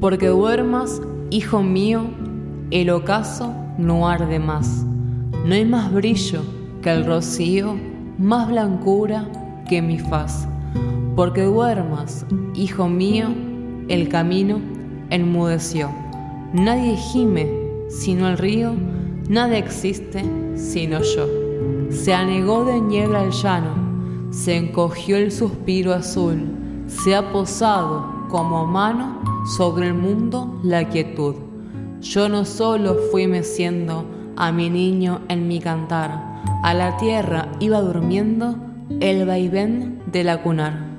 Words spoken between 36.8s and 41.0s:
tierra iba durmiendo el vaivén de la cunar.